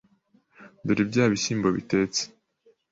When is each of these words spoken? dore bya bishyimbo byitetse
dore 0.85 1.03
bya 1.09 1.25
bishyimbo 1.31 1.67
byitetse 1.75 2.23